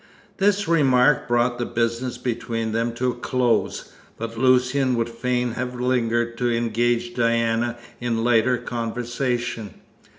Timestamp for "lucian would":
4.35-5.09